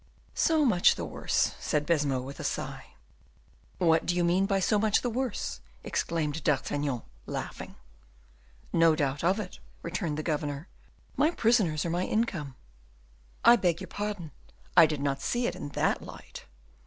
[0.33, 2.95] "So much the worse," said Baisemeaux with a sigh.
[3.77, 7.75] "What do you mean by so much the worse?" exclaimed D'Artagnan, laughing.
[8.73, 10.67] "No doubt of it," returned the governor,
[11.15, 12.55] "my prisoners are my income."
[13.45, 14.31] "I beg your pardon,
[14.75, 16.47] I did not see it in that light."